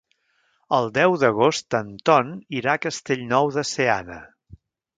[0.77, 4.21] El deu d'agost en Ton irà a Castellnou de Seana.